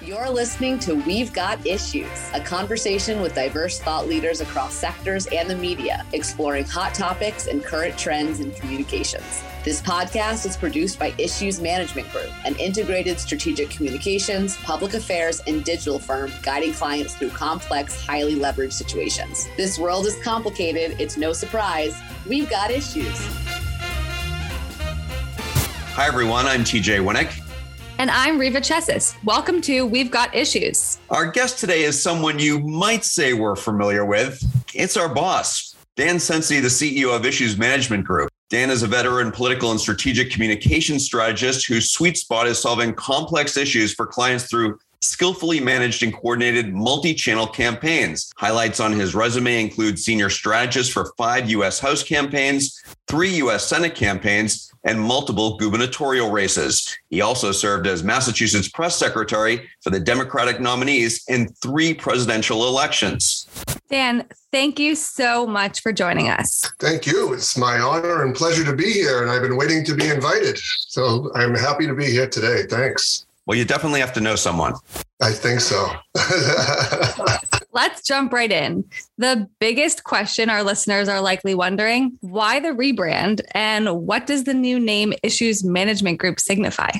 [0.00, 5.50] You're listening to We've Got Issues, a conversation with diverse thought leaders across sectors and
[5.50, 9.42] the media, exploring hot topics and current trends in communications.
[9.64, 15.64] This podcast is produced by Issues Management Group, an integrated strategic communications, public affairs, and
[15.64, 19.48] digital firm guiding clients through complex, highly leveraged situations.
[19.56, 22.00] This world is complicated, it's no surprise.
[22.24, 23.18] We've got issues.
[25.90, 26.46] Hi, everyone.
[26.46, 27.47] I'm TJ Winnick.
[28.00, 29.18] And I'm Riva Chessis.
[29.24, 31.00] Welcome to We've Got Issues.
[31.10, 34.40] Our guest today is someone you might say we're familiar with.
[34.72, 38.30] It's our boss, Dan Cence, the CEO of Issues Management Group.
[38.50, 43.56] Dan is a veteran political and strategic communication strategist whose sweet spot is solving complex
[43.56, 48.32] issues for clients through skillfully managed and coordinated multi channel campaigns.
[48.36, 51.78] Highlights on his resume include senior strategist for five U.S.
[51.78, 53.66] House campaigns, three U.S.
[53.66, 56.96] Senate campaigns, and multiple gubernatorial races.
[57.10, 63.48] He also served as Massachusetts press secretary for the Democratic nominees in three presidential elections.
[63.90, 66.70] Dan, thank you so much for joining us.
[66.78, 67.32] Thank you.
[67.32, 70.58] It's my honor and pleasure to be here, and I've been waiting to be invited.
[70.58, 72.64] So I'm happy to be here today.
[72.68, 73.26] Thanks.
[73.48, 74.74] Well, you definitely have to know someone.
[75.20, 75.90] I think so.
[77.72, 78.84] Let's jump right in.
[79.18, 84.54] The biggest question our listeners are likely wondering why the rebrand and what does the
[84.54, 86.90] new name Issues Management Group signify?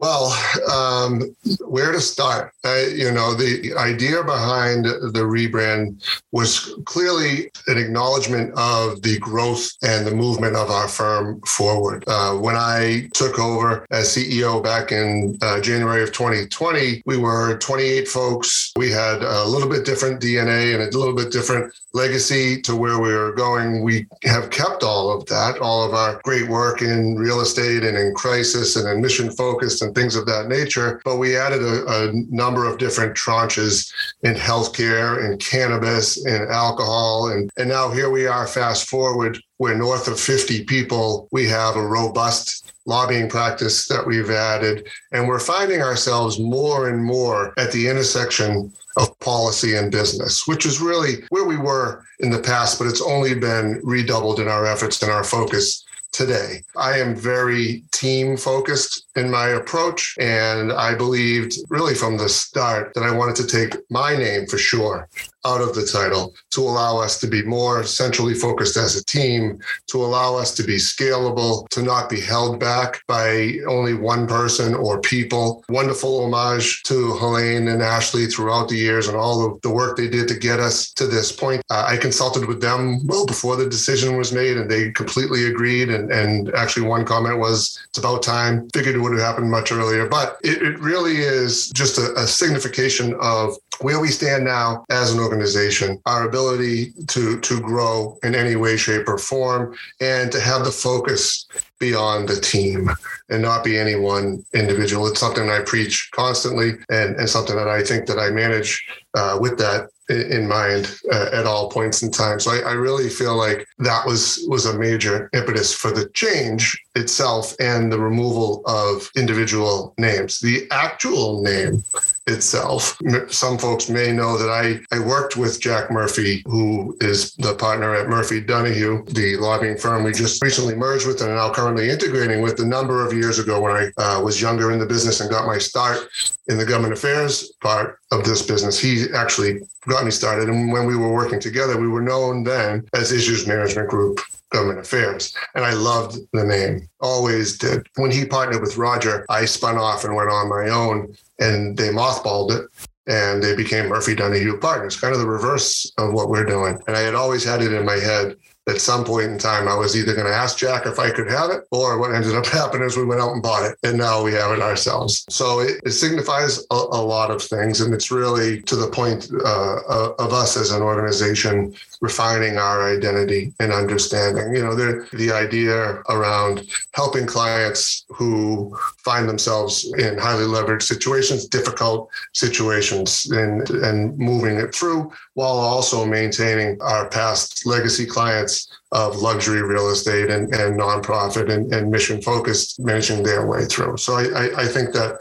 [0.00, 0.34] Well,
[0.72, 1.34] um,
[1.66, 2.54] where to start?
[2.64, 9.68] Uh, you know, the idea behind the rebrand was clearly an acknowledgement of the growth
[9.82, 12.04] and the movement of our firm forward.
[12.06, 17.29] Uh, when I took over as CEO back in uh, January of 2020, we were
[17.58, 18.72] 28 folks.
[18.76, 23.00] We had a little bit different DNA and a little bit different legacy to where
[23.00, 23.82] we were going.
[23.82, 27.96] We have kept all of that, all of our great work in real estate and
[27.96, 31.00] in crisis and in mission focused and things of that nature.
[31.04, 33.92] But we added a, a number of different tranches
[34.22, 37.28] in healthcare, in cannabis, in alcohol.
[37.28, 41.28] And, and now here we are, fast forward, we're north of 50 people.
[41.32, 44.88] We have a robust lobbying practice that we've added.
[45.12, 50.64] And we're finding ourselves more and more at the intersection of policy and business, which
[50.64, 54.64] is really where we were in the past, but it's only been redoubled in our
[54.64, 56.62] efforts and our focus today.
[56.76, 60.16] I am very team focused in my approach.
[60.18, 64.56] And I believed really from the start that I wanted to take my name for
[64.58, 65.06] sure
[65.44, 69.58] out of the title to allow us to be more centrally focused as a team,
[69.86, 74.74] to allow us to be scalable, to not be held back by only one person
[74.74, 75.64] or people.
[75.68, 80.08] Wonderful homage to Helene and Ashley throughout the years and all of the work they
[80.08, 81.62] did to get us to this point.
[81.70, 85.88] Uh, I consulted with them well before the decision was made and they completely agreed.
[85.88, 88.68] And, and actually, one comment was, it's about time.
[88.74, 92.26] Figured it would have happened much earlier, but it, it really is just a, a
[92.26, 98.34] signification of where we stand now as an organization, our ability to to grow in
[98.34, 101.46] any way, shape, or form, and to have the focus
[101.78, 102.90] beyond the team
[103.30, 105.06] and not be any one individual.
[105.06, 109.38] It's something I preach constantly, and, and something that I think that I manage uh,
[109.40, 112.40] with that in mind uh, at all points in time.
[112.40, 116.76] So I, I, really feel like that was was a major impetus for the change
[116.96, 120.40] itself and the removal of individual names.
[120.40, 121.84] The actual name
[122.30, 123.00] itself.
[123.28, 127.94] Some folks may know that I, I worked with Jack Murphy, who is the partner
[127.94, 131.90] at Murphy Donoghue, the lobbying firm we just recently merged with and are now currently
[131.90, 135.20] integrating with a number of years ago when I uh, was younger in the business
[135.20, 136.08] and got my start
[136.48, 138.78] in the government affairs part of this business.
[138.78, 140.48] He actually got me started.
[140.48, 144.20] And when we were working together, we were known then as Issues Management Group
[144.50, 145.34] government affairs.
[145.54, 147.86] And I loved the name, always did.
[147.96, 151.88] When he partnered with Roger, I spun off and went on my own and they
[151.88, 152.66] mothballed it
[153.06, 156.78] and they became Murphy Donoghue partners, kind of the reverse of what we're doing.
[156.86, 158.36] And I had always had it in my head
[158.70, 161.30] at some point in time, I was either going to ask Jack if I could
[161.30, 163.98] have it, or what ended up happening is we went out and bought it, and
[163.98, 165.24] now we have it ourselves.
[165.28, 169.30] So it, it signifies a, a, lot of things, and it's really to the point
[169.44, 174.54] uh, uh of us as an organization refining our identity and understanding.
[174.54, 181.46] You know, the the idea around helping clients who find themselves in highly leveraged situations,
[181.46, 189.16] difficult situations, and and moving it through while also maintaining our past legacy clients of
[189.16, 193.96] luxury real estate and, and nonprofit and, and mission focused managing their way through.
[193.96, 195.18] So I, I, I, think that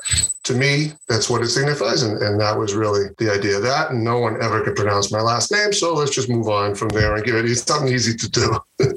[0.50, 2.02] to me, that's what it signifies.
[2.02, 3.92] And, and that was really the idea of that.
[3.92, 5.72] And no one ever could pronounce my last name.
[5.72, 8.60] So let's just move on from there and give it something easy to do.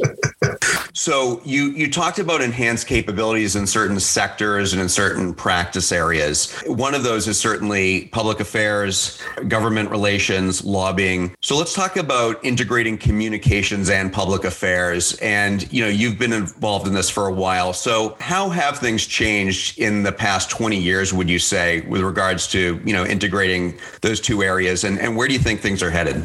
[0.94, 6.52] So you you talked about enhanced capabilities in certain sectors and in certain practice areas.
[6.66, 11.34] One of those is certainly public affairs, government relations, lobbying.
[11.40, 15.18] So let's talk about integrating communications and public affairs.
[15.22, 17.72] And you know, you've been involved in this for a while.
[17.72, 22.46] So how have things changed in the past 20 years, would you say, with regards
[22.48, 25.90] to, you know, integrating those two areas and, and where do you think things are
[25.90, 26.22] headed?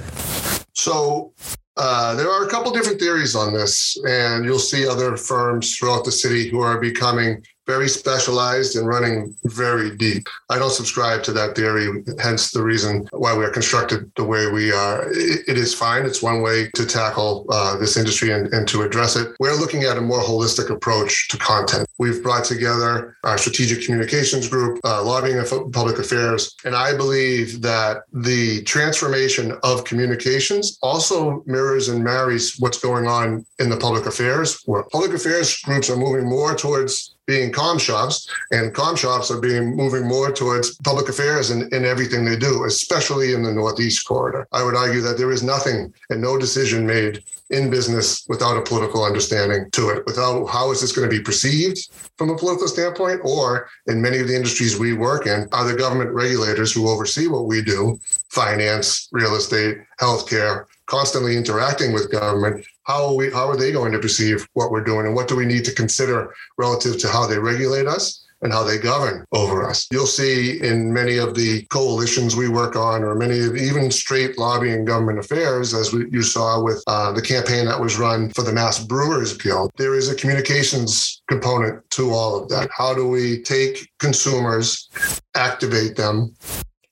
[0.73, 1.33] So
[1.77, 6.03] uh, there are a couple different theories on this, and you'll see other firms throughout
[6.03, 10.27] the city who are becoming very specialized and running very deep.
[10.49, 14.49] I don't subscribe to that theory, hence the reason why we are constructed the way
[14.49, 15.07] we are.
[15.11, 16.05] it, is fine.
[16.05, 19.35] It's one way to tackle uh, this industry and, and to address it.
[19.39, 21.87] We're looking at a more holistic approach to content.
[21.97, 27.61] We've brought together our strategic communications group, uh, lobbying and public affairs, and I believe
[27.63, 34.05] that the transformation of communications also mirrors and marries what's going on in the public
[34.05, 39.29] affairs, where public affairs groups are moving more towards being com shops, and com shops
[39.29, 43.51] are being moving more towards public affairs in, in everything they do, especially in the
[43.51, 44.47] Northeast corridor.
[44.53, 48.61] I would argue that there is nothing and no decision made in business without a
[48.61, 51.77] political understanding to it, without how is this going to be perceived
[52.17, 55.77] from a political standpoint, or in many of the industries we work in, are the
[55.77, 62.65] government regulators who oversee what we do, finance, real estate, healthcare, constantly interacting with government,
[62.87, 65.35] how are we how are they going to perceive what we're doing and what do
[65.35, 69.67] we need to consider relative to how they regulate us and how they govern over
[69.67, 69.87] us.
[69.91, 74.37] You'll see in many of the coalitions we work on, or many of even straight
[74.37, 78.43] lobbying government affairs, as we, you saw with uh, the campaign that was run for
[78.43, 82.69] the Mass Brewers Guild, there is a communications component to all of that.
[82.71, 84.87] How do we take consumers,
[85.35, 86.35] activate them,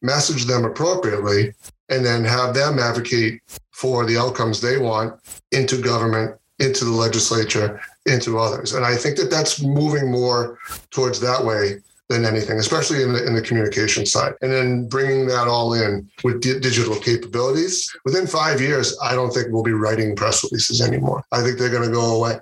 [0.01, 1.53] message them appropriately,
[1.89, 3.39] and then have them advocate
[3.75, 5.19] for the outcomes they want
[5.51, 8.73] into government, into the legislature, into others.
[8.73, 10.57] And I think that that's moving more
[10.91, 14.33] towards that way than anything, especially in the in the communication side.
[14.41, 17.93] And then bringing that all in with di- digital capabilities.
[18.05, 21.23] Within five years, I don't think we'll be writing press releases anymore.
[21.33, 22.39] I think they're going to go away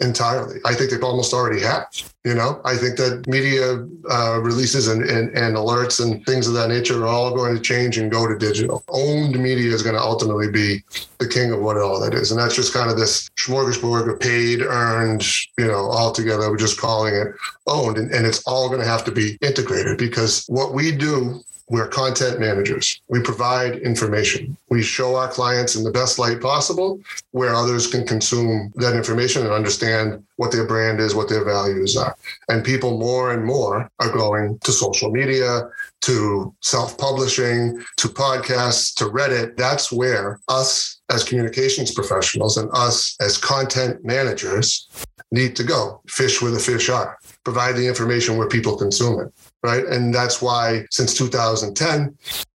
[0.00, 0.60] entirely.
[0.64, 1.86] I think they've almost already have.
[2.24, 6.54] You know, I think that media uh, releases and, and, and alerts and things of
[6.54, 8.84] that nature are all going to change and go to digital.
[8.88, 10.82] Owned media is going to ultimately be
[11.18, 12.30] the king of what all that is.
[12.30, 15.24] And that's just kind of this smorgasbord of paid, earned,
[15.58, 16.50] you know, all together.
[16.50, 17.28] We're just calling it
[17.66, 17.96] owned.
[17.96, 21.86] And, and it's all going to have to be integrated because what we do we're
[21.86, 23.00] content managers.
[23.08, 24.56] We provide information.
[24.70, 27.00] We show our clients in the best light possible
[27.30, 31.96] where others can consume that information and understand what their brand is, what their values
[31.96, 32.16] are.
[32.48, 35.70] And people more and more are going to social media,
[36.02, 39.56] to self publishing, to podcasts, to Reddit.
[39.56, 44.88] That's where us as communications professionals and us as content managers
[45.30, 46.00] need to go.
[46.08, 49.84] Fish where the fish are, provide the information where people consume it right?
[49.84, 52.16] And that's why since 2010,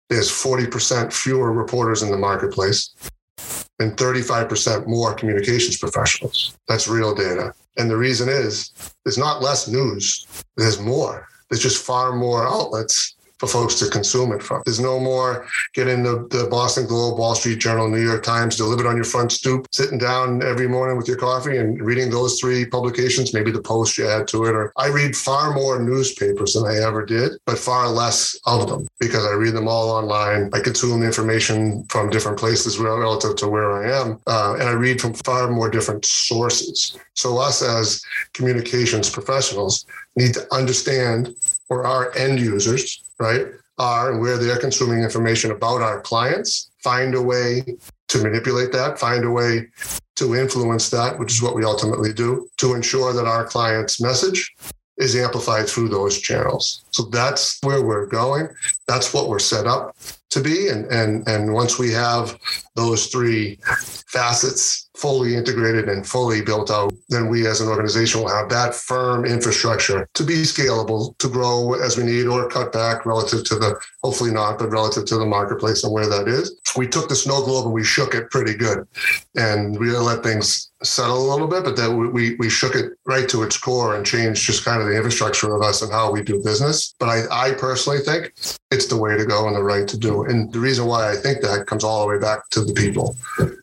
[0.09, 2.93] there's 40% fewer reporters in the marketplace
[3.79, 6.55] and 35% more communications professionals.
[6.67, 7.53] That's real data.
[7.77, 8.71] And the reason is
[9.05, 10.27] there's not less news,
[10.57, 11.27] there's more.
[11.49, 14.61] There's just far more outlets for folks to consume it from.
[14.65, 18.85] There's no more getting the, the Boston Globe, Wall Street Journal, New York Times delivered
[18.85, 22.67] on your front stoop, sitting down every morning with your coffee and reading those three
[22.67, 24.51] publications, maybe the post you add to it.
[24.53, 28.87] Or I read far more newspapers than I ever did, but far less of them
[28.99, 30.51] because I read them all online.
[30.53, 35.01] I consume information from different places relative to where I am, uh, and I read
[35.01, 36.95] from far more different sources.
[37.15, 38.03] So us as
[38.35, 41.33] communications professionals need to understand
[41.69, 43.45] where our end users right,
[43.77, 47.63] are and where they're consuming information about our clients, find a way
[48.09, 49.67] to manipulate that, find a way
[50.15, 54.53] to influence that, which is what we ultimately do, to ensure that our client's message
[54.97, 56.83] is amplified through those channels.
[56.91, 58.49] So that's where we're going.
[58.87, 59.95] That's what we're set up
[60.29, 60.67] to be.
[60.67, 62.37] And and and once we have
[62.75, 63.57] those three
[64.07, 68.75] facets fully integrated and fully built out, then we as an organization will have that
[68.75, 73.55] firm infrastructure to be scalable, to grow as we need or cut back relative to
[73.55, 76.55] the, hopefully not, but relative to the marketplace and where that is.
[76.75, 78.87] We took the snow globe and we shook it pretty good.
[79.35, 83.29] And we let things settle a little bit, but then we, we shook it right
[83.29, 86.21] to its core and changed just kind of the infrastructure of us and how we
[86.21, 86.95] do business.
[86.99, 88.33] But I, I personally think
[88.71, 90.23] it's the way to go and the right to do.
[90.23, 93.15] And the reason why I think that comes all the way back to the people.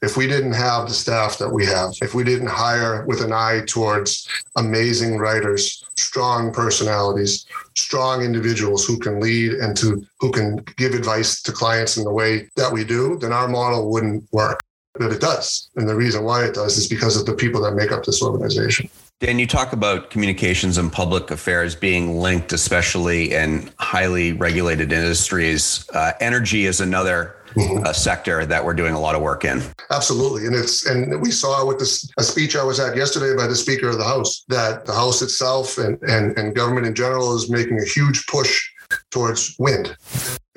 [0.03, 3.33] If we didn't have the staff that we have, if we didn't hire with an
[3.33, 7.45] eye towards amazing writers, strong personalities,
[7.77, 12.13] strong individuals who can lead and to who can give advice to clients in the
[12.13, 14.63] way that we do, then our model wouldn't work
[14.95, 15.69] But it does.
[15.77, 18.23] And the reason why it does is because of the people that make up this
[18.23, 18.89] organization.
[19.21, 25.89] Dan, you talk about communications and public affairs being linked, especially in highly regulated industries.
[25.93, 27.85] Uh, energy is another mm-hmm.
[27.85, 29.63] uh, sector that we're doing a lot of work in.
[29.91, 33.47] Absolutely, and it's and we saw with this a speech I was at yesterday by
[33.47, 37.35] the Speaker of the House that the House itself and and, and government in general
[37.35, 38.69] is making a huge push
[39.11, 39.97] towards wind.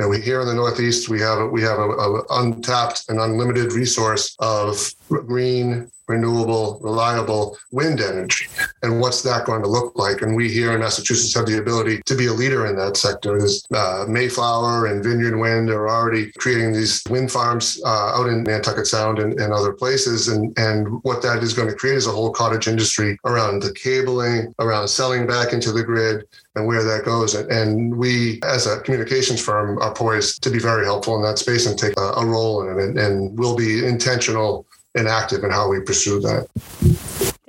[0.10, 3.74] We here in the Northeast, we have a, we have a, a untapped and unlimited
[3.74, 4.78] resource of
[5.08, 8.46] green renewable, reliable wind energy.
[8.84, 10.22] And what's that going to look like?
[10.22, 13.40] And we here in Massachusetts have the ability to be a leader in that sector.
[13.40, 18.44] There's uh, Mayflower and Vineyard Wind are already creating these wind farms uh, out in
[18.44, 20.28] Nantucket Sound and, and other places.
[20.28, 23.74] And, and what that is going to create is a whole cottage industry around the
[23.74, 27.34] cabling, around selling back into the grid, and where that goes.
[27.34, 31.66] And we, as a communications firm, are poised to be very helpful in that space
[31.66, 32.84] and take a, a role in it.
[32.84, 36.48] And, and we'll be intentional and active in how we pursue that.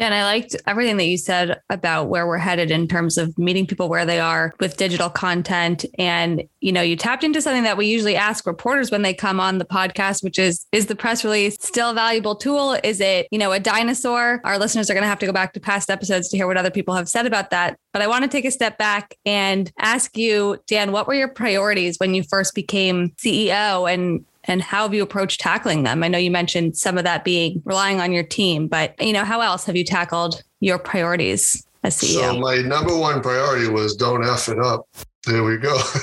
[0.02, 3.68] And I liked everything that you said about where we're headed in terms of meeting
[3.68, 5.84] people where they are with digital content.
[5.96, 9.38] And, you know, you tapped into something that we usually ask reporters when they come
[9.38, 12.76] on the podcast, which is, is the press release still a valuable tool?
[12.82, 14.40] Is it, you know, a dinosaur?
[14.42, 16.56] Our listeners are going to have to go back to past episodes to hear what
[16.56, 17.78] other people have said about that.
[17.92, 21.28] But I want to take a step back and ask you, Dan, what were your
[21.28, 23.88] priorities when you first became CEO?
[23.88, 26.02] And and how have you approached tackling them?
[26.02, 29.24] I know you mentioned some of that being relying on your team, but you know,
[29.24, 32.20] how else have you tackled your priorities as CEO?
[32.20, 34.86] So my number one priority was don't F it up.
[35.26, 35.76] There we go.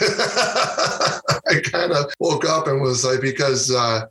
[1.50, 4.06] I kind of woke up and was like, because uh,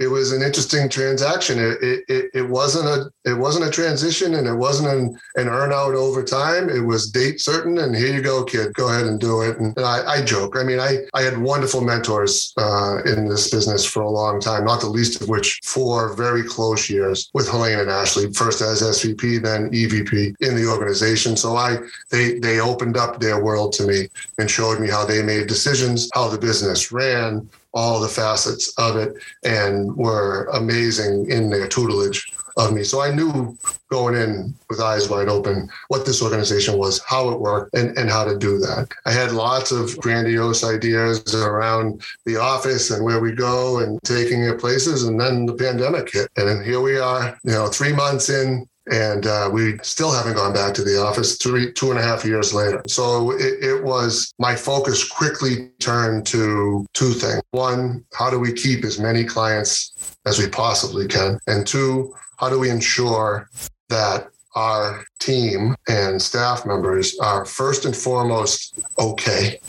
[0.00, 1.58] it was an interesting transaction.
[1.58, 5.72] It, it, it wasn't a it wasn't a transition and it wasn't an, an earn
[5.72, 6.70] out over time.
[6.70, 9.58] It was date certain and here you go, kid, go ahead and do it.
[9.58, 10.56] And, and I, I, joke.
[10.56, 14.64] I mean, I, I had wonderful mentors uh, in this business for a long time,
[14.64, 18.82] not the least of which four very close years with Helene and Ashley, first as
[18.82, 21.36] SVP, then EVP in the organization.
[21.36, 21.78] So I
[22.10, 26.08] they they opened up their world to me and showed me how they made decisions,
[26.14, 32.26] how the business ran, all the facets of it and were amazing in their tutelage
[32.56, 32.82] of me.
[32.82, 33.56] So I knew
[33.88, 38.10] going in with eyes wide open what this organization was, how it worked, and, and
[38.10, 38.88] how to do that.
[39.06, 44.42] I had lots of grandiose ideas around the office and where we go and taking
[44.42, 45.04] it places.
[45.04, 46.28] And then the pandemic hit.
[46.36, 50.34] And then here we are, you know, three months in, and uh, we still haven't
[50.34, 52.82] gone back to the office three two and a half years later.
[52.88, 57.42] So it, it, was my focus quickly turned to two things.
[57.52, 61.38] One how do we keep as many clients as we possibly can?
[61.46, 63.48] And two how do we ensure
[63.88, 69.60] that our team and staff members are first and foremost okay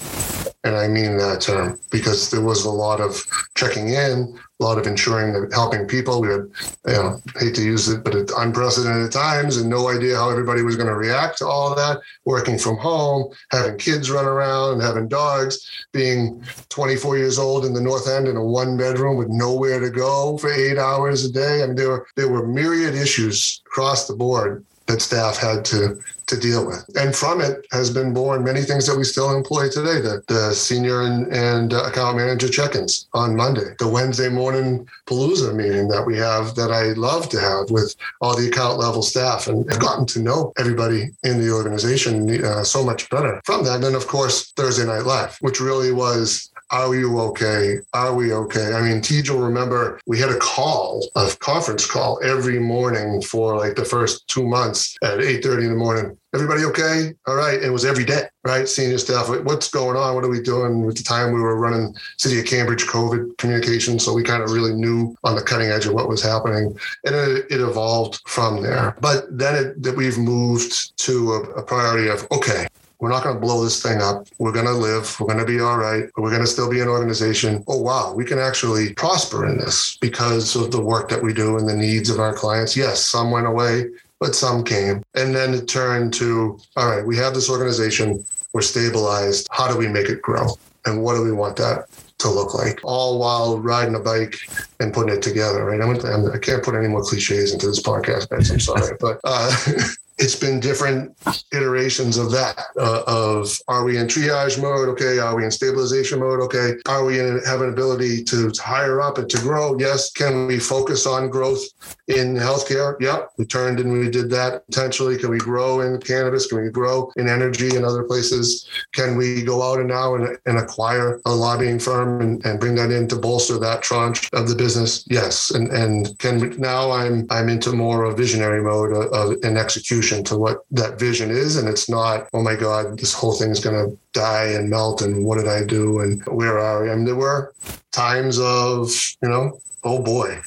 [0.63, 3.23] and I mean that term because there was a lot of
[3.55, 6.21] checking in, a lot of ensuring that helping people.
[6.21, 6.49] We had,
[6.85, 10.61] you know, hate to use it, but at unprecedented times and no idea how everybody
[10.61, 12.01] was going to react to all of that.
[12.25, 17.81] Working from home, having kids run around, having dogs, being 24 years old in the
[17.81, 21.63] North End in a one bedroom with nowhere to go for eight hours a day.
[21.63, 26.01] I mean, there were there were myriad issues across the board that staff had to
[26.29, 26.85] to deal with.
[26.95, 29.99] And from it has been born many things that we still employ today.
[29.99, 35.53] The, the senior and, and uh, account manager check-ins on Monday, the Wednesday morning Palooza
[35.53, 39.47] meeting that we have that I love to have with all the account level staff
[39.47, 43.75] and have gotten to know everybody in the organization uh, so much better from that.
[43.75, 47.79] And then of course, Thursday Night Live, which really was are you okay?
[47.93, 48.73] Are we okay?
[48.73, 53.57] I mean, TJ will remember we had a call, a conference call every morning for
[53.57, 56.17] like the first two months at 8:30 in the morning.
[56.33, 57.13] Everybody okay?
[57.25, 57.59] All right.
[57.59, 58.67] It was every day, right?
[58.67, 60.13] Senior staff, what's going on?
[60.13, 60.87] What are we doing?
[60.87, 63.97] At the time, we were running City of Cambridge COVID communication.
[63.97, 66.77] So we kind of really knew on the cutting edge of what was happening.
[67.03, 68.95] And it, it evolved from there.
[69.01, 72.67] But then it, that we've moved to a, a priority of, okay,
[72.99, 74.27] we're not going to blow this thing up.
[74.39, 75.17] We're going to live.
[75.19, 76.05] We're going to be all right.
[76.17, 77.63] We're going to still be an organization.
[77.67, 81.57] Oh, wow, we can actually prosper in this because of the work that we do
[81.57, 82.75] and the needs of our clients.
[82.75, 83.85] Yes, some went away,
[84.19, 85.01] but some came.
[85.15, 88.23] And then it turned to, all right, we have this organization.
[88.53, 89.47] We're stabilized.
[89.51, 90.57] How do we make it grow?
[90.85, 91.85] And what do we want that
[92.19, 94.35] to look like, all while riding a bike
[94.81, 95.79] and putting it together, right?
[95.79, 98.39] I'm, I can not put any more cliches into this podcast, Ben.
[98.39, 99.55] I'm sorry, but uh,
[100.19, 101.17] it's been different
[101.53, 102.59] iterations of that.
[102.77, 104.89] Uh, of are we in triage mode?
[104.89, 105.17] Okay.
[105.17, 106.41] Are we in stabilization mode?
[106.41, 106.73] Okay.
[106.87, 109.77] Are we in have an ability to hire up and to grow?
[109.79, 110.11] Yes.
[110.11, 111.63] Can we focus on growth
[112.07, 112.99] in healthcare?
[112.99, 113.31] Yep.
[113.37, 115.17] We turned and we did that potentially.
[115.17, 116.47] Can we grow in cannabis?
[116.47, 118.67] Can we grow in energy and other places?
[118.93, 122.75] Can we go out and now and, and acquire a lobbying firm and, and bring
[122.75, 125.05] that in to bolster that tranche of the business?
[125.09, 125.51] Yes.
[125.51, 129.55] And and can we, now I'm I'm into more of visionary mode of, of an
[129.55, 131.55] execution to what that vision is.
[131.55, 135.01] And it's not, oh my God, this whole thing is going to die and melt.
[135.01, 135.99] And what did I do?
[136.01, 136.91] And where are we?
[136.91, 137.53] I mean, there were
[137.91, 140.39] times of, you know, oh boy,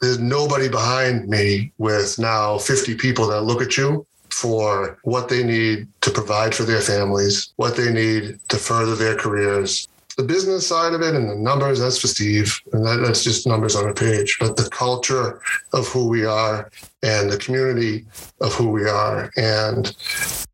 [0.00, 5.42] there's nobody behind me with now 50 people that look at you for what they
[5.42, 10.66] need to provide for their families, what they need to further their careers, the business
[10.66, 12.60] side of it and the numbers, that's for Steve.
[12.72, 14.36] And that, that's just numbers on a page.
[14.40, 15.40] But the culture
[15.72, 16.70] of who we are
[17.04, 18.04] and the community
[18.40, 19.96] of who we are and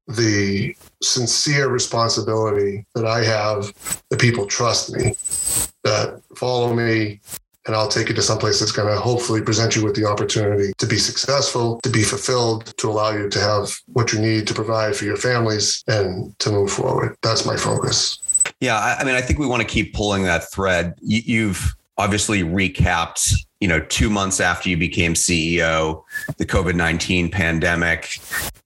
[0.06, 5.14] the sincere responsibility that I have that people trust me,
[5.82, 7.20] that follow me,
[7.66, 10.74] and I'll take you to someplace that's going to hopefully present you with the opportunity
[10.76, 14.52] to be successful, to be fulfilled, to allow you to have what you need to
[14.52, 17.16] provide for your families and to move forward.
[17.22, 18.18] That's my focus.
[18.60, 20.94] Yeah, I, I mean, I think we want to keep pulling that thread.
[21.00, 23.34] You, you've obviously recapped
[23.64, 26.02] you know, two months after you became CEO,
[26.36, 28.18] the COVID 19 pandemic,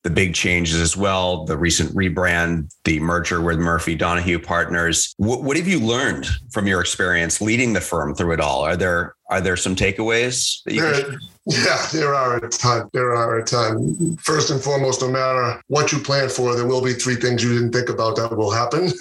[0.03, 5.15] the big changes as well, the recent rebrand, the merger with Murphy Donoghue Partners.
[5.19, 8.63] What, what have you learned from your experience leading the firm through it all?
[8.63, 12.89] Are there are there some takeaways that you there, Yeah, there are a ton.
[12.93, 14.17] There are a ton.
[14.17, 17.53] First and foremost, no matter what you plan for, there will be three things you
[17.53, 18.87] didn't think about that will happen.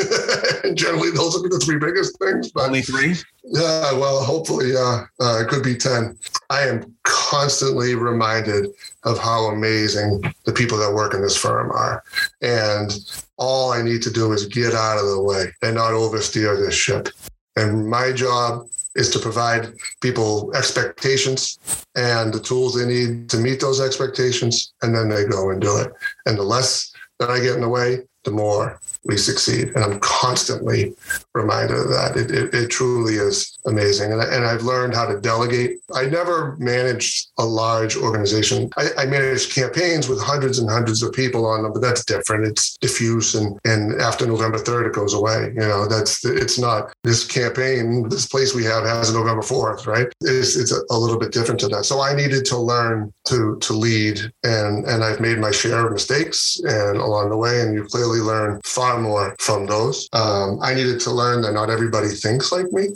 [0.63, 2.51] and generally, those will be the three biggest things.
[2.51, 3.15] But Only three?
[3.43, 6.17] Yeah, well, hopefully, uh, uh, it could be 10.
[6.49, 8.67] I am constantly reminded
[9.03, 12.03] of how amazing the people that work in this firm are.
[12.41, 12.93] And
[13.37, 16.75] all I need to do is get out of the way and not oversteer this
[16.75, 17.09] ship.
[17.55, 21.59] And my job is to provide people expectations
[21.95, 24.73] and the tools they need to meet those expectations.
[24.81, 25.91] And then they go and do it.
[26.25, 29.69] And the less that I get in the way, the more we succeed.
[29.75, 30.93] And I'm constantly
[31.33, 32.15] reminded of that.
[32.15, 34.11] It, it, it truly is amazing.
[34.11, 35.79] And, I, and I've learned how to delegate.
[35.95, 38.69] I never managed a large organization.
[38.77, 42.45] I, I managed campaigns with hundreds and hundreds of people on them, but that's different.
[42.45, 43.35] It's diffuse.
[43.35, 45.53] And, and after November 3rd, it goes away.
[45.55, 49.87] You know, that's, it's not this campaign, this place we have has a November 4th,
[49.87, 50.07] right?
[50.21, 51.85] It's, it's a, little bit different to that.
[51.85, 55.93] So I needed to learn to, to lead and, and I've made my share of
[55.93, 60.09] mistakes and along the way, and you clearly learn far more from those.
[60.11, 62.89] Um, I needed to learn that not everybody thinks like me.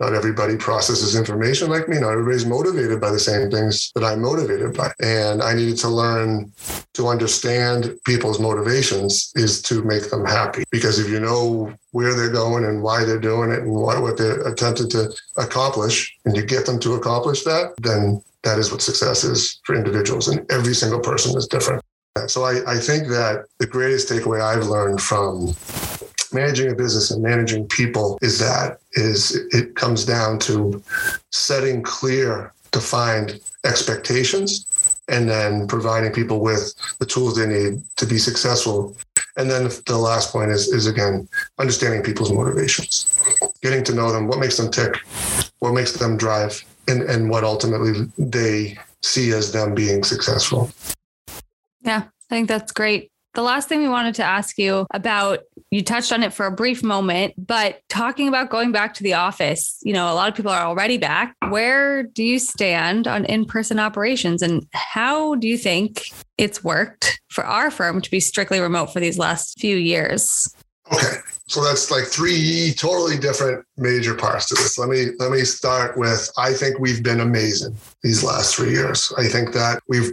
[0.00, 1.98] Not everybody processes information like me.
[1.98, 4.92] Not everybody's motivated by the same things that I'm motivated by.
[5.00, 6.52] And I needed to learn
[6.94, 10.62] to understand people's motivations is to make them happy.
[10.70, 14.16] Because if you know where they're going and why they're doing it and what, what
[14.16, 18.82] they're attempting to accomplish, and you get them to accomplish that, then that is what
[18.82, 20.28] success is for individuals.
[20.28, 21.82] And every single person is different.
[22.26, 25.54] So I, I think that the greatest takeaway I've learned from
[26.32, 30.82] managing a business and managing people is that is it comes down to
[31.30, 34.66] setting clear defined expectations
[35.08, 38.96] and then providing people with the tools they need to be successful
[39.36, 43.20] and then the last point is is again understanding people's motivations
[43.62, 44.96] getting to know them what makes them tick
[45.60, 50.70] what makes them drive and and what ultimately they see as them being successful
[51.82, 53.10] yeah, I think that's great.
[53.34, 56.50] The last thing we wanted to ask you about, you touched on it for a
[56.50, 60.34] brief moment, but talking about going back to the office, you know, a lot of
[60.34, 61.34] people are already back.
[61.48, 66.02] Where do you stand on in person operations and how do you think
[66.38, 70.54] it's worked for our firm to be strictly remote for these last few years?
[70.92, 71.18] Okay.
[71.48, 74.78] So that's like three totally different major parts to this.
[74.78, 79.12] Let me let me start with I think we've been amazing these last three years.
[79.16, 80.12] I think that we've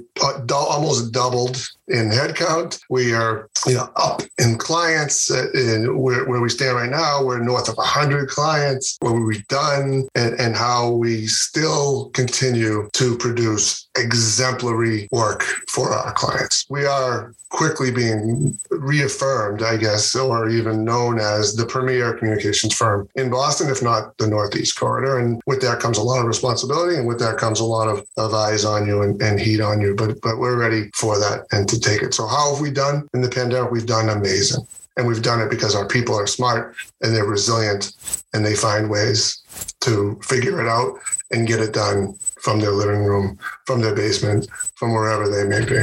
[0.52, 2.80] almost doubled in headcount.
[2.90, 5.30] We are you know up in clients.
[5.30, 8.98] Uh, in where, where we stand right now, we're north of 100 clients.
[9.02, 16.14] What we've done and, and how we still continue to produce exemplary work for our
[16.14, 16.66] clients.
[16.70, 23.10] We are quickly being reaffirmed, I guess, or even known as the premier communications firm
[23.16, 25.20] in Boston, if not the Northeast corridor.
[25.20, 28.06] And with that comes a lot of responsibility, and with that comes a lot of,
[28.18, 29.96] of eyes on you and, and heat on you.
[29.96, 32.14] But but we're ready for that and to take it.
[32.14, 33.72] So how have we done in the pandemic?
[33.72, 34.66] We've done amazing.
[34.98, 37.92] And we've done it because our people are smart and they're resilient
[38.34, 39.44] and they find ways
[39.82, 40.98] to figure it out
[41.32, 45.66] and get it done from their living room, from their basement, from wherever they may
[45.66, 45.78] be.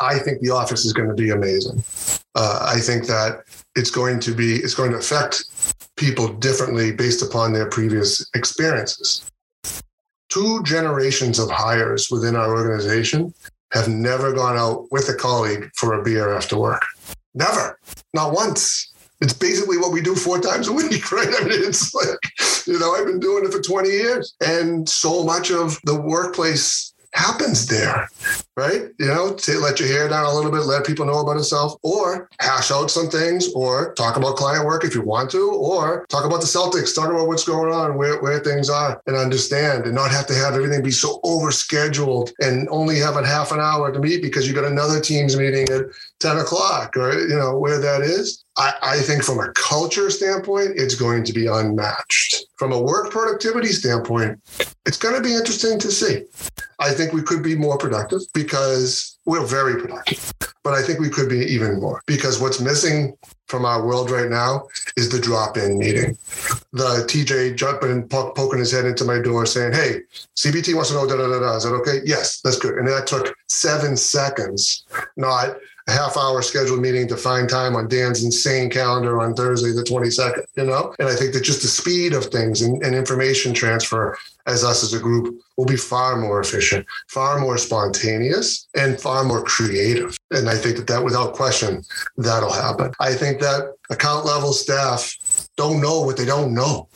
[0.00, 1.84] I think the office is going to be amazing.
[2.34, 3.44] Uh, I think that
[3.76, 5.44] it's going to be it's going to affect
[5.96, 9.30] people differently based upon their previous experiences.
[10.28, 13.32] Two generations of hires within our organization
[13.72, 16.82] have never gone out with a colleague for a beer after work.
[17.34, 17.78] Never,
[18.14, 18.92] not once.
[19.20, 21.28] It's basically what we do four times a week, right?
[21.28, 24.34] I mean, it's like, you know, I've been doing it for 20 years.
[24.44, 28.08] And so much of the workplace happens there,
[28.56, 28.90] right?
[28.98, 31.74] You know, to let your hair down a little bit, let people know about yourself,
[31.82, 36.06] or hash out some things, or talk about client work if you want to, or
[36.08, 39.86] talk about the Celtics, talk about what's going on, where, where things are, and understand
[39.86, 43.60] and not have to have everything be so overscheduled and only have a half an
[43.60, 45.86] hour to meet because you got another team's meeting at
[46.20, 48.44] 10 o'clock or, you know, where that is.
[48.56, 52.46] I, I think from a culture standpoint, it's going to be unmatched.
[52.56, 54.40] From a work productivity standpoint,
[54.86, 56.24] it's going to be interesting to see.
[56.78, 61.10] I think we could be more productive because we're very productive, but I think we
[61.10, 65.78] could be even more because what's missing from our world right now is the drop-in
[65.78, 66.16] meeting.
[66.72, 70.00] The TJ jumping and poking his head into my door saying, "Hey,
[70.36, 72.00] CBT wants to know da da da da." Is that okay?
[72.04, 72.74] Yes, that's good.
[72.74, 74.84] And that took seven seconds,
[75.16, 79.70] not a half hour scheduled meeting to find time on Dan's insane calendar on Thursday,
[79.70, 80.94] the 22nd, you know?
[80.98, 84.82] And I think that just the speed of things and, and information transfer as us
[84.82, 90.16] as a group will be far more efficient, far more spontaneous, and far more creative.
[90.30, 91.82] And I think that that without question,
[92.16, 92.92] that'll happen.
[93.00, 96.88] I think that account level staff don't know what they don't know.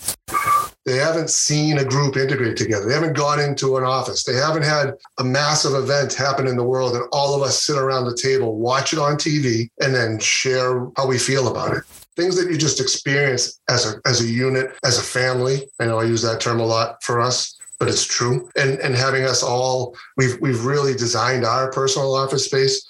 [0.86, 2.86] They haven't seen a group integrate together.
[2.86, 4.24] They haven't gone into an office.
[4.24, 7.76] They haven't had a massive event happen in the world and all of us sit
[7.76, 11.84] around the table, watch it on TV, and then share how we feel about it.
[12.16, 15.68] Things that you just experience as a as a unit, as a family.
[15.78, 18.48] I know I use that term a lot for us but it's true.
[18.56, 22.86] And and having us all, we've we've really designed our personal office space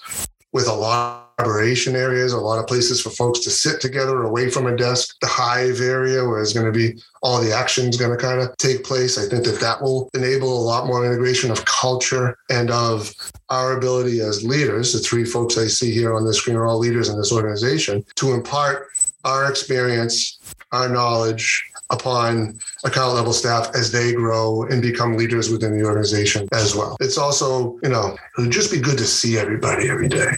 [0.51, 4.49] with a lot collaboration areas, a lot of places for folks to sit together away
[4.49, 5.19] from a desk.
[5.21, 8.55] The hive area where it's going to be all the actions going to kind of
[8.57, 9.17] take place.
[9.17, 13.11] I think that that will enable a lot more integration of culture and of
[13.49, 14.93] our ability as leaders.
[14.93, 18.05] The three folks I see here on the screen are all leaders in this organization
[18.15, 18.89] to impart
[19.23, 20.39] our experience,
[20.71, 26.47] our knowledge, upon account level staff as they grow and become leaders within the organization
[26.53, 26.97] as well.
[26.99, 30.31] It's also, you know, it would just be good to see everybody every day,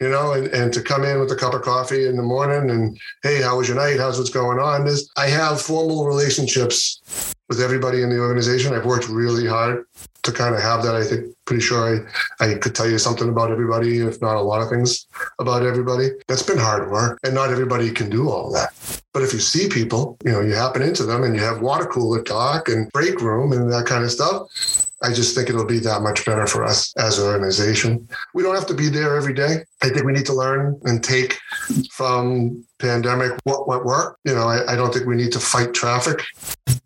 [0.00, 2.70] you know, and, and to come in with a cup of coffee in the morning
[2.70, 3.98] and, hey, how was your night?
[3.98, 4.88] How's what's going on?
[5.16, 8.74] I have formal relationships with everybody in the organization.
[8.74, 9.84] I've worked really hard
[10.28, 10.94] to kind of have that.
[10.94, 12.06] I think pretty sure
[12.40, 15.06] I, I could tell you something about everybody, if not a lot of things
[15.38, 16.10] about everybody.
[16.28, 17.18] That's been hard work.
[17.24, 18.72] And not everybody can do all that.
[19.14, 21.86] But if you see people, you know, you happen into them and you have water
[21.86, 25.78] cooler talk and break room and that kind of stuff, I just think it'll be
[25.80, 28.08] that much better for us as an organization.
[28.34, 29.64] We don't have to be there every day.
[29.82, 31.38] I think we need to learn and take
[31.92, 34.18] from pandemic what what worked.
[34.24, 36.24] You know, I, I don't think we need to fight traffic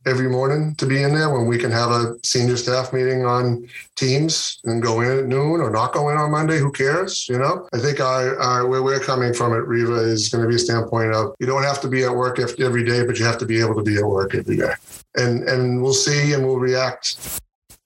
[0.06, 3.66] every morning to be in there when we can have a senior staff meeting on
[3.94, 6.58] Teams and go in at noon or not go in on Monday.
[6.58, 7.28] Who cares?
[7.28, 10.56] You know, I think our where we're coming from at Riva is going to be
[10.56, 13.38] a standpoint of you don't have to be at work every day, but you have
[13.38, 14.72] to be able to be at work every day.
[15.14, 17.40] And and we'll see and we'll react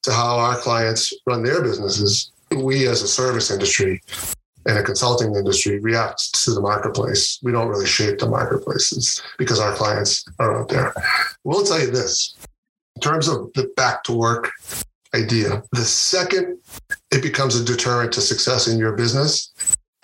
[0.06, 2.30] to how our clients run their businesses.
[2.56, 4.00] We as a service industry
[4.64, 7.40] and a consulting industry react to the marketplace.
[7.42, 10.94] We don't really shape the marketplaces because our clients are out there.
[11.42, 12.36] We'll tell you this
[12.94, 14.52] in terms of the back to work
[15.12, 16.58] idea, the second
[17.10, 19.52] it becomes a deterrent to success in your business,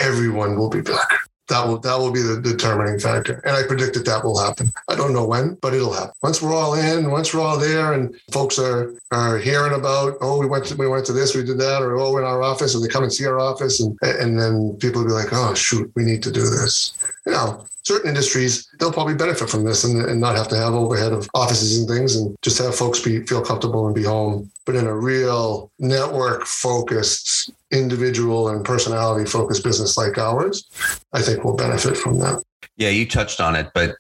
[0.00, 1.08] everyone will be back
[1.48, 3.42] that will that will be the determining factor.
[3.44, 4.72] And I predict that that will happen.
[4.88, 6.14] I don't know when, but it'll happen.
[6.22, 10.38] Once we're all in, once we're all there, and folks are are hearing about, oh,
[10.38, 12.74] we went to, we went to this, we did that, or oh, in our office,
[12.74, 15.54] or they come and see our office, and and then people will be like, oh,
[15.54, 16.94] shoot, we need to do this.
[17.26, 20.74] You know, certain industries they'll probably benefit from this and, and not have to have
[20.74, 24.50] overhead of offices and things and just have folks be feel comfortable and be home
[24.64, 30.68] but in a real network focused individual and personality focused business like ours
[31.12, 32.42] i think we'll benefit from that
[32.76, 33.96] yeah you touched on it but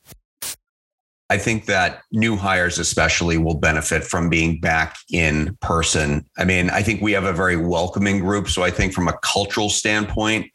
[1.32, 6.26] I think that new hires, especially, will benefit from being back in person.
[6.36, 8.50] I mean, I think we have a very welcoming group.
[8.50, 10.50] So I think from a cultural standpoint,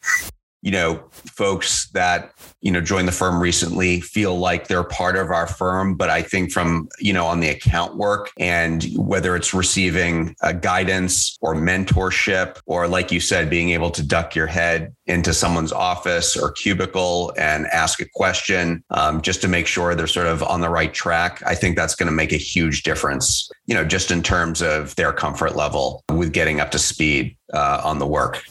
[0.61, 5.29] you know, folks that you know join the firm recently feel like they're part of
[5.29, 9.53] our firm but i think from you know on the account work and whether it's
[9.53, 15.33] receiving guidance or mentorship or like you said being able to duck your head into
[15.33, 20.27] someone's office or cubicle and ask a question um, just to make sure they're sort
[20.27, 23.75] of on the right track i think that's going to make a huge difference you
[23.75, 27.99] know just in terms of their comfort level with getting up to speed uh, on
[27.99, 28.43] the work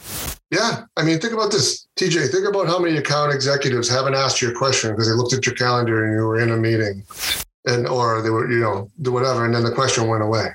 [0.51, 0.85] yeah.
[0.95, 2.31] I mean, think about this, TJ.
[2.31, 5.45] Think about how many account executives haven't asked you a question because they looked at
[5.45, 7.03] your calendar and you were in a meeting
[7.65, 9.45] and, or they were, you know, do whatever.
[9.45, 10.49] And then the question went away.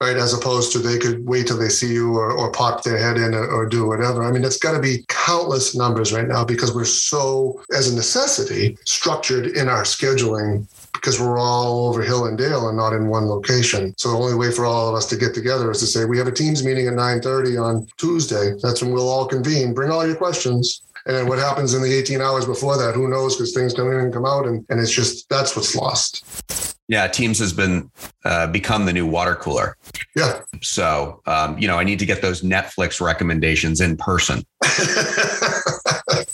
[0.00, 0.16] Right.
[0.16, 3.16] As opposed to they could wait till they see you or, or pop their head
[3.16, 4.22] in or, or do whatever.
[4.22, 7.96] I mean, it's got to be countless numbers right now because we're so, as a
[7.96, 13.08] necessity, structured in our scheduling because we're all over hill and dale and not in
[13.08, 13.92] one location.
[13.98, 16.18] So the only way for all of us to get together is to say we
[16.18, 18.52] have a teams meeting at 9:30 on Tuesday.
[18.62, 19.74] That's when we'll all convene.
[19.74, 20.82] Bring all your questions.
[21.08, 23.34] And then what happens in the 18 hours before that, who knows?
[23.34, 26.76] Because things come in and come out, and, and it's just that's what's lost.
[26.86, 27.90] Yeah, Teams has been
[28.26, 29.76] uh, become the new water cooler.
[30.14, 30.40] Yeah.
[30.62, 34.44] So, um, you know, I need to get those Netflix recommendations in person.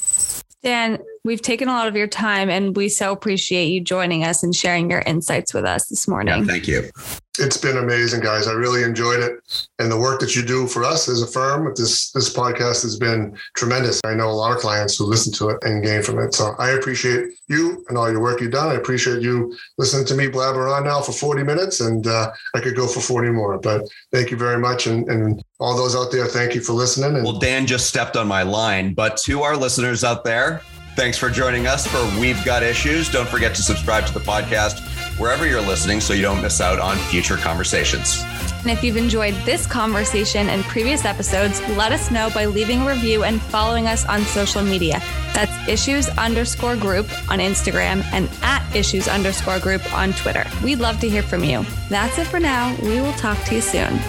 [0.63, 4.43] Dan, we've taken a lot of your time and we so appreciate you joining us
[4.43, 6.39] and sharing your insights with us this morning.
[6.39, 6.91] Yeah, thank you.
[7.39, 8.47] It's been amazing, guys.
[8.47, 9.41] I really enjoyed it.
[9.81, 12.83] And the work that you do for us as a firm with this this podcast
[12.83, 14.01] has been tremendous.
[14.05, 16.33] I know a lot of clients who listen to it and gain from it.
[16.33, 18.69] So I appreciate you and all your work you've done.
[18.69, 22.61] I appreciate you listening to me blabber on now for 40 minutes and uh, I
[22.61, 23.59] could go for 40 more.
[23.59, 24.87] But thank you very much.
[24.87, 27.17] And, and all those out there, thank you for listening.
[27.17, 30.63] And- well, Dan just stepped on my line, but to our listeners out there,
[30.97, 33.11] Thanks for joining us for We've Got Issues.
[33.11, 34.79] Don't forget to subscribe to the podcast
[35.19, 38.23] wherever you're listening so you don't miss out on future conversations.
[38.61, 42.89] And if you've enjoyed this conversation and previous episodes, let us know by leaving a
[42.89, 45.01] review and following us on social media.
[45.35, 50.45] That's issues underscore group on Instagram and at issues underscore group on Twitter.
[50.63, 51.67] We'd love to hear from you.
[51.91, 52.75] That's it for now.
[52.83, 54.01] We will talk to you soon.